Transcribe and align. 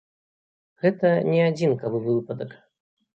Гэта 0.85 1.11
не 1.31 1.41
адзінкавы 1.49 1.97
выпадак. 2.07 2.57